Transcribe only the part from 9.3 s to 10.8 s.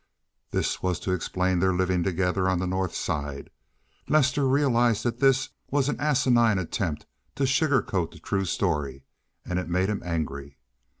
and it made him angry.